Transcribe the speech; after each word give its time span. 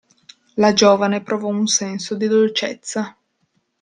La 0.55 0.73
giovane 0.73 1.21
provò 1.21 1.49
un 1.49 1.67
senso 1.67 2.15
di 2.15 2.25
dolcezza. 2.25 3.15